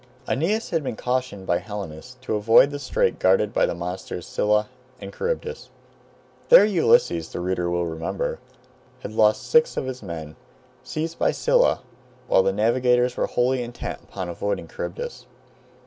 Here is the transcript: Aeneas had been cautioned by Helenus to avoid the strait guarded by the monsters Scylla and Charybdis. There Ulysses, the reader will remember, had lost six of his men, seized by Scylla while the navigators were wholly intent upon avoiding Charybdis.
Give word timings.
Aeneas 0.27 0.71
had 0.71 0.83
been 0.83 0.95
cautioned 0.95 1.45
by 1.45 1.59
Helenus 1.59 2.17
to 2.21 2.33
avoid 2.33 2.71
the 2.71 2.79
strait 2.79 3.19
guarded 3.19 3.53
by 3.53 3.67
the 3.67 3.75
monsters 3.75 4.25
Scylla 4.25 4.67
and 4.99 5.13
Charybdis. 5.13 5.69
There 6.49 6.65
Ulysses, 6.65 7.29
the 7.31 7.39
reader 7.39 7.69
will 7.69 7.85
remember, 7.85 8.39
had 9.01 9.11
lost 9.13 9.43
six 9.45 9.77
of 9.77 9.85
his 9.85 10.01
men, 10.01 10.37
seized 10.83 11.19
by 11.19 11.29
Scylla 11.29 11.81
while 12.27 12.41
the 12.41 12.51
navigators 12.51 13.15
were 13.15 13.27
wholly 13.27 13.61
intent 13.61 13.99
upon 14.01 14.27
avoiding 14.27 14.67
Charybdis. 14.67 15.27